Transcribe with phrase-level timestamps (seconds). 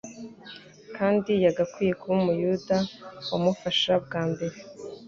[0.97, 2.77] kandi yagakwiye kuba Umuyuda
[3.29, 4.57] wamufasha bwa mbere